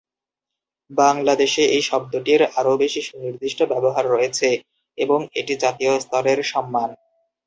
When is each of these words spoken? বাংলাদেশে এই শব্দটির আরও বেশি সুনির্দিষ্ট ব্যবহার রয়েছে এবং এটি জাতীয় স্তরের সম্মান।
বাংলাদেশে 0.91 1.63
এই 1.75 1.83
শব্দটির 1.83 2.41
আরও 2.59 2.73
বেশি 2.77 3.01
সুনির্দিষ্ট 3.01 3.59
ব্যবহার 3.71 4.05
রয়েছে 4.07 4.49
এবং 4.97 5.19
এটি 5.35 5.53
জাতীয় 5.63 5.93
স্তরের 5.99 6.39
সম্মান। 6.43 6.89